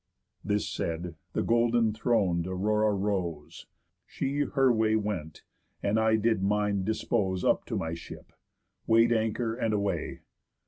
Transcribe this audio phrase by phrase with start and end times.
[0.43, 3.67] This said, the golden thron'd Aurora rose,
[4.07, 5.43] She her way went,
[5.83, 8.33] and I did mine dispose Up to my ship,
[8.87, 10.21] weigh'd anchor, and away.